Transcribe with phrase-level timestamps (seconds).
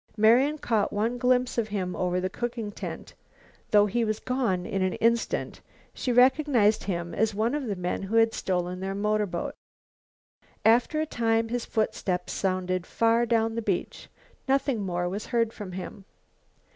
[0.17, 3.13] Marian caught one glimpse of him over the cooking tent.
[3.69, 5.61] Though he was gone in an instant,
[5.93, 9.53] she recognized him as one of the men who had stolen their motorboat.
[10.65, 14.09] After a time his footsteps sounded far down the beach.
[14.47, 16.05] Nothing more was heard from him.